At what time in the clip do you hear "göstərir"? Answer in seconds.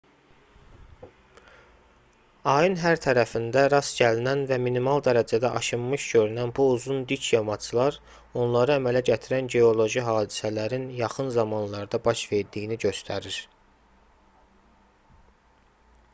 12.87-13.37